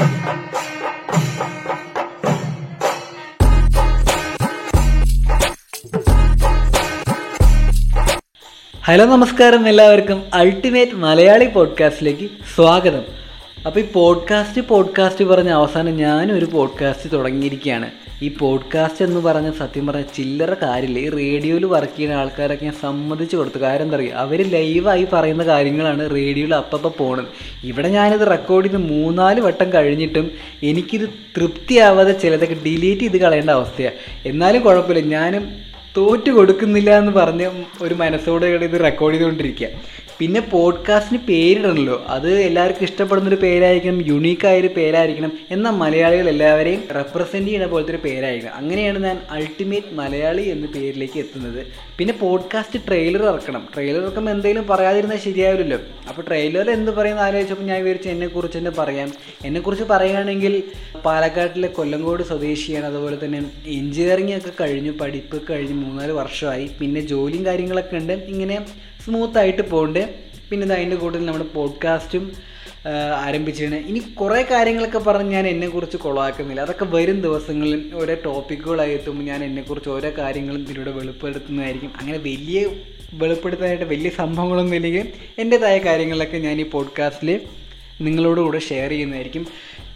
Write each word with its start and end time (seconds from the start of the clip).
Hello 0.00 0.08
നമസ്കാരം 9.04 9.68
എല്ലാവർക്കും 9.68 10.22
ultimate 10.34 10.92
Malayali 10.92 11.46
പോഡ്കാസ്റ്റിലേക്ക് 11.46 12.30
സ്വാഗതം. 12.54 13.19
അപ്പോൾ 13.66 13.80
ഈ 13.80 13.84
പോഡ്കാസ്റ്റ് 13.92 14.68
പോഡ്കാസ്റ്റ് 14.68 15.24
പറഞ്ഞ 15.24 15.48
അവസാനം 15.48 15.96
ഞാനും 15.96 16.38
ഒരു 16.38 16.44
പോഡ്കാസ്റ്റ് 16.44 17.12
തുടങ്ങിയിരിക്കുകയാണ്. 17.12 17.90
ഈ 18.22 18.28
പോഡ്കാസ്റ്റ് 18.28 19.04
എന്ന് 19.04 19.20
പറഞ്ഞ 19.20 19.50
സത്യം 19.50 19.86
പറഞ്ഞ 19.86 20.02
ചില്ലറ 20.02 20.54
കാര്യമില്ല. 20.54 20.98
ഈ 20.98 21.08
റേഡിയോയിൽ 21.08 21.64
വർക്ക് 21.64 21.96
ചെയ്യുന്ന 21.96 22.16
ആൾക്കാരൊക്കെ 22.16 22.64
ഞാൻ 22.64 22.74
സമ്മതിച്ചു 22.82 23.36
കൊടുത്തു. 23.36 23.58
കാര്യം 23.58 23.84
എന്താ 23.84 23.96
പറയുക 23.96 24.12
അവർ 24.12 24.50
ലൈവായി 24.50 25.06
പറയുന്ന 25.12 25.44
കാര്യങ്ങളാണ് 25.44 26.10
റേഡിയോയിൽ 26.10 26.54
അപ്പപ്പോൾ 26.54 26.88
പോണത്. 26.88 27.24
ഇവിടെ 27.64 27.88
ഞാനിത് 27.88 28.30
റെക്കോർഡ് 28.30 28.64
ചെയ്ത് 28.64 28.76
മൂന്നാൽ 28.76 29.40
വട്ടം 29.40 29.72
കഴിഞ്ഞിട്ടും 29.72 30.30
എനിക്കിത് 30.62 31.08
തൃപ്തിയാവാതെ 31.36 32.12
ചിലതൊക്കെ 32.12 32.54
ഡിലീറ്റ് 32.54 33.00
ചെയ്ത് 33.00 33.16
കളയേണ്ട 33.16 33.50
അവസ്ഥയാണ് 33.50 33.94
എന്നാലും 34.28 34.62
കുഴപ്പമില്ല. 34.62 35.08
ഞാനും 35.08 35.48
തോറ്റു 35.96 36.30
കൊടുക്കുന്നില്ല 36.30 36.98
എന്ന് 36.98 37.12
പറഞ്ഞ് 37.12 37.50
ഒരു 37.82 37.94
മനസ്സോടെ 37.94 38.46
ഇത് 38.46 38.84
റെക്കോർഡ് 38.84 39.14
ചെയ്തുകൊണ്ടിരിക്കുക. 39.14 39.68
പിന്നെ 40.20 40.40
പോഡ്കാസ്റ്റിന് 40.40 41.18
പേരിടണല്ലോ. 41.18 42.04
അത് 42.08 42.32
എല്ലാവർക്കും 42.40 42.84
ഇഷ്ടപ്പെടുന്നൊരു 42.84 43.36
പേരായിരിക്കണം 43.36 44.06
യുണീക്കായൊരു 44.06 44.68
പേരായിരിക്കണം 44.76 45.32
എന്നാൽ 45.50 45.70
മലയാളികൾ 45.70 46.28
എല്ലാവരെയും 46.28 46.84
റെപ്രസെന്റ് 46.94 47.46
ചെയ്യുന്ന 47.46 47.66
പോലത്തെ 47.66 47.90
ഒരു 47.90 47.98
പേരായിരിക്കണം. 48.04 48.54
അങ്ങനെയാണ് 48.54 49.04
ഞാൻ 49.04 49.18
അൾട്ടിമേറ്റ് 49.30 49.94
മലയാളി 49.94 50.42
എന്ന 50.42 50.66
പേരിലേക്ക് 50.66 51.18
എത്തുന്നത്. 51.18 51.66
പിന്നെ 51.98 52.14
പോഡ്കാസ്റ്റ് 52.14 52.86
ട്രെയിലർ 52.88 53.22
ഇറക്കണം. 53.22 53.68
ട്രെയിലർ 53.74 54.02
ഇറക്കുമ്പോൾ 54.02 54.30
എന്തെങ്കിലും 54.30 54.66
പറയാതിരുന്നാൽ 54.66 55.18
ശരിയാവില്ലല്ലോ. 55.18 55.78
അപ്പോൾ 56.08 56.22
ട്രെയിലറിൽ 56.22 56.70
എന്ത് 56.70 56.90
പറയുന്ന 56.90 57.20
ആലോചിച്ചപ്പോൾ 57.20 57.64
ഞാൻ 57.64 57.82
വിചാരിച്ചു 57.82 58.08
എന്നെക്കുറിച്ച് 58.08 58.58
തന്നെ 58.58 58.70
പറയാം. 58.70 59.12
എന്നെക്കുറിച്ച് 59.44 59.84
പറയുകയാണെങ്കിൽ 59.84 60.62
പാലക്കാട്ടിലെ 61.04 61.68
കൊല്ലങ്കോട് 61.68 62.22
സ്വദേശിയാണ്. 62.22 62.86
അതുപോലെ 62.86 63.24
തന്നെ 63.24 63.50
എഞ്ചിനീയറിംഗ് 63.66 64.36
ഒക്കെ 64.36 64.50
കഴിഞ്ഞു 64.60 64.90
പഠിപ്പ് 64.90 65.42
കഴിഞ്ഞ് 65.50 65.74
മൂന്നാൽ 65.74 66.12
വർഷമായി. 66.12 66.70
പിന്നെ 66.80 67.00
ജോലിയും 67.00 67.46
കാര്യങ്ങളൊക്കെ 67.46 67.96
ഉണ്ട്. 67.96 68.12
ഇങ്ങനെ 68.12 68.66
സ്മൂത്ത് 69.04 69.38
ആയിട്ട് 69.38 69.70
പോകുന്നുണ്ട് 69.70 70.14
പിന്നെ 70.50 70.64
ഇത് 70.64 70.74
അതിന്റെ 70.74 70.96
കൂട്ടത്തിൽ 70.96 71.26
നമ്മുടെ 71.26 71.44
പോഡ്കാസ്റ്റും 71.44 72.32
ആരംഭിച്ചിട്ടുണ്ട് 73.16 73.76
ഇനി 73.76 73.98
കുറേ 73.98 74.42
കാര്യങ്ങളൊക്കെ 74.50 74.98
പറഞ്ഞ് 74.98 75.30
ഞാൻ 75.30 75.46
എന്നെക്കുറിച്ച് 75.46 75.96
കൊളാക്കുന്നില്ല 75.96 76.60
അതൊക്കെ 76.60 76.84
വരും 76.84 77.20
ദിവസങ്ങളിൽ 77.20 77.90
ഓരോ 77.94 78.16
ടോപ്പിക്കുകളായി 78.24 78.92
എത്തുമ്പോൾ 78.94 79.24
ഞാൻ 79.24 79.44
എന്നെക്കുറിച്ച് 79.44 79.90
ഓരോ 79.90 80.10
കാര്യങ്ങളും 80.18 80.60
ഇതിലൂടെ 80.60 80.90
വെളിപ്പെടുത്തുന്നതായിരിക്കും. 80.90 81.92
അങ്ങനെ 82.00 82.18
വലിയ 82.18 82.68
വെളിപ്പെടുത്താനായിട്ട് 83.14 83.84
വലിയ 83.84 84.10
സംഭവങ്ങളൊന്നും 84.10 84.76
ഇല്ലെങ്കിൽ 84.76 85.12
എന്റെതായ 85.38 85.78
കാര്യങ്ങളൊക്കെ 85.78 86.36
ഞാൻ 86.36 86.60
ഈ 86.60 86.62
പോഡ്കാസ്റ്റിൽ 86.62 87.40
നിങ്ങളോട് 88.00 88.40
കൂടെ 88.40 88.58
ഷെയർ 88.58 88.90
ചെയ്യുന്നതായിരിക്കും. 88.90 89.46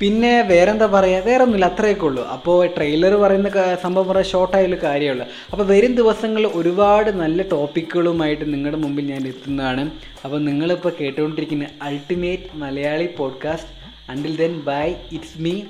പിന്നെ 0.00 0.42
വേറെന്താ 0.42 0.86
പറയുക 0.86 1.22
വേറെ 1.24 1.42
ഒന്നുമില്ല 1.42 1.66
അത്രയൊക്കെ 1.66 2.04
ഉള്ളൂ. 2.04 2.24
അപ്പോൾ 2.24 2.66
ട്രെയിലർ 2.66 3.14
പറയുന്ന 3.14 3.50
സംഭവം 3.82 4.08
പറയാൻ 4.08 4.24
ഷോർട്ടായാലും 4.24 4.78
കാര്യമുള്ളൂ. 4.82 5.26
അപ്പോൾ 5.52 5.66
വരും 5.66 5.94
ദിവസങ്ങളിൽ 5.94 6.46
ഒരുപാട് 6.46 7.10
നല്ല 7.10 7.42
ടോപ്പിക്കുകളുമായിട്ട് 7.42 8.54
നിങ്ങളുടെ 8.54 8.76
മുമ്പിൽ 8.76 9.12
ഞാൻ 9.12 9.26
എത്തുന്നതാണ്. 9.26 9.90
അപ്പോൾ 10.24 10.40
നിങ്ങളിപ്പോൾ 10.40 10.92
കേട്ടുകൊണ്ടിരിക്കുന്ന 11.00 11.66
ultimate 11.82 12.44
Malayali 12.54 13.08
podcast 13.18 13.68
until 14.10 14.36
then 14.36 14.60
bye 14.60 14.94
it's 15.12 15.42
me 15.42 15.60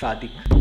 Sadiq 0.00 0.59